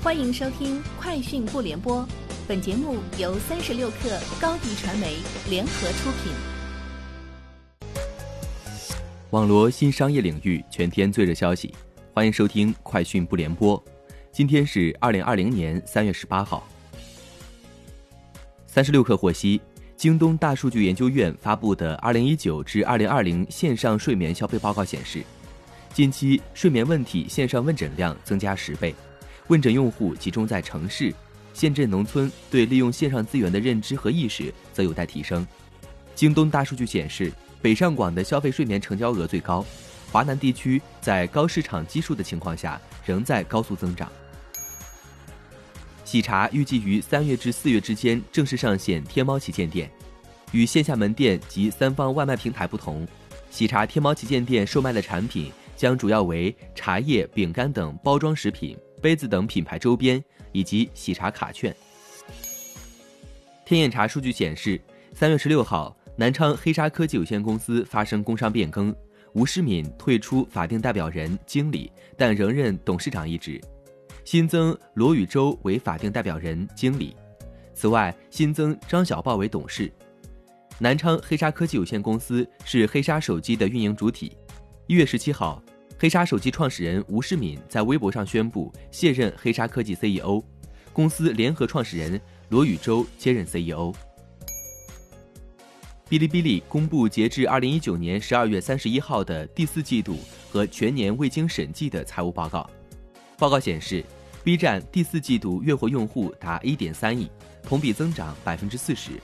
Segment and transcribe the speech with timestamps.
[0.00, 2.02] 欢迎收听《快讯不联播》，
[2.46, 5.16] 本节目由三十六克高低传媒
[5.50, 6.32] 联合出品。
[9.30, 11.74] 网罗新商业领域全天最热消息，
[12.14, 13.76] 欢迎收听《快讯不联播》。
[14.30, 16.64] 今天是二零二零年三月十八号。
[18.68, 19.60] 三十六克获悉，
[19.96, 25.24] 京东大数据研究院发布的二零一九至二零二零线上睡眠消费报告显示，
[25.92, 28.94] 近期睡眠问题线上问诊量增加十倍。
[29.48, 31.12] 问诊用户集中在城市、
[31.54, 35.46] 县镇、农村，对利用线上资源的认知和意识则有待提升。
[36.14, 37.32] 京东大数据显示，
[37.62, 39.64] 北上广的消费睡眠成交额最高，
[40.12, 44.10] 华南地区在高市场基数的情况下仍在高速增长。
[46.04, 49.90] 喜茶预计于三月至四月之间正式上线天猫旗舰店，
[50.52, 53.08] 与线下门店及三方外卖平台不同，
[53.50, 58.76] 喜茶天猫旗舰店售卖的产品将主要为茶叶、饼干等包装食品。
[59.00, 61.74] 杯子等品牌周边以及喜茶卡券。
[63.64, 64.80] 天眼查数据显示，
[65.12, 68.94] 三月十六号，南昌黑沙科技有限公司发生工商变更，
[69.34, 73.60] 吴世敏退出法定代表人、经理，但仍任董事长一职，
[74.24, 77.14] 新增罗宇洲为法定代表人、经理。
[77.74, 79.92] 此外，新增张小豹为董事。
[80.78, 84.36] 南昌黑沙科技有限公司是黑沙手机的运营主体。
[84.86, 85.62] 一月十七号。
[86.00, 90.40] 黑鲨手机创始人吴世敏在微博上宣布卸任黑鲨科技 CEO，
[90.92, 93.92] 公司联合创始人罗宇洲接任 CEO。
[96.08, 100.16] 哔哩哔哩公布截至二零一九年十二月三十一号的第四季度
[100.52, 102.70] 和全年未经审计的财务报告。
[103.36, 104.04] 报告显示
[104.44, 107.28] ，B 站第四季度月活用户达一点三亿，
[107.64, 109.14] 同比增长百分之四十；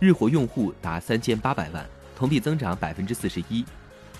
[0.00, 3.64] 日活用户达三千八百万，同比增长百分之四十一。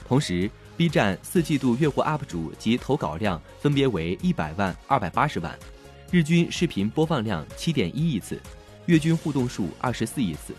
[0.07, 5.59] 同时，B 站四季度月活 UP 主及投稿量分别为一百万、二百八十万，
[6.11, 8.41] 日均视频播放量七点一亿次，
[8.87, 10.55] 月均互动数二十四亿次。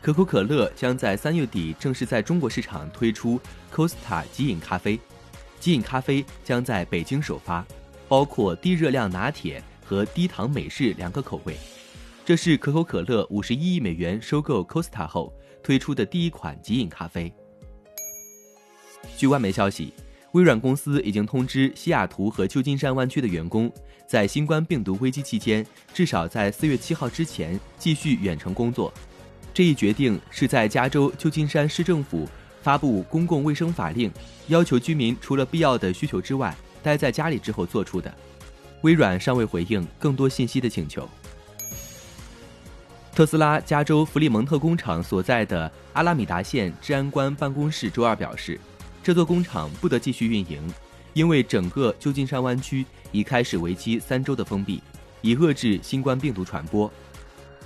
[0.00, 3.38] 可口可乐将在三月底正式在中国市场推出
[3.74, 4.98] Costa 即饮咖啡，
[5.60, 7.66] 即饮咖啡将在北京首发，
[8.08, 11.56] 包括低热量拿铁和低糖美式两个口味。
[12.24, 15.32] 这是可口可乐五十一亿美元收购 Costa 后
[15.62, 17.32] 推出的第一款即饮咖啡。
[19.18, 19.92] 据外媒消息，
[20.30, 23.68] 微软公司已经通知西雅图和旧金山湾区的员工，
[24.06, 28.94] 在新冠病毒危机期间，至少在四月七号之前继续远程工作。
[29.52, 32.28] 这一决定是在加州旧金山市政府
[32.62, 34.08] 发布公共卫生法令，
[34.46, 38.14] 要求居民除了必要的需求之外，待在家里之后做出的。
[38.82, 41.08] 微软尚未回应更多信息的请求。
[43.12, 48.60] 特斯拉加州弗里蒙特工厂所在的阿拉米达县治安官办公室周二表示。
[49.08, 50.60] 这座工厂不得继续运营，
[51.14, 54.82] 因为整个旧金山湾区已开始为期三周的封闭，
[55.22, 56.92] 以遏制新冠病毒传播。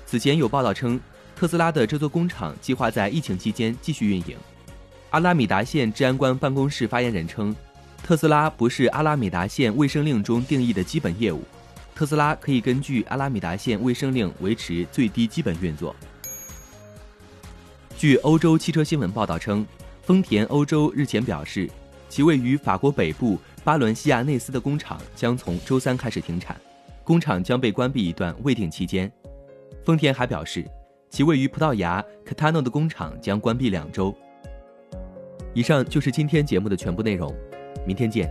[0.06, 1.00] 此前有报道称，
[1.34, 4.36] 特斯拉的这座工厂计划在疫情期间继续运营。
[5.10, 7.52] 阿拉米达县治安官办公室发言人称，
[8.04, 11.42] 特斯拉不是阿拉米达县卫生令中定义的基本业务，
[11.92, 15.92] 特斯拉可以根据阿拉米达县卫生令维持最低基本运作。
[17.98, 19.66] 据欧洲汽车新闻报道称。
[20.02, 21.70] 丰田欧洲日前表示，
[22.08, 26.60] 其位于法国北部巴伦西亚内斯的工厂将从周三开始停产，
[27.04, 29.10] 工厂将被关闭一段未定期间。
[29.84, 30.68] 丰田还表示，
[31.08, 34.12] 其位于葡萄牙卡塔诺的工厂将关闭两周。
[35.54, 37.32] 以上就是今天节目的全部内容，
[37.86, 38.28] 明天见。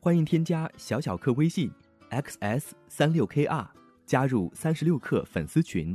[0.00, 1.70] 欢迎添加小小客微信
[2.10, 3.66] ：xs 三六 kr，
[4.06, 5.94] 加入三十六课粉丝群。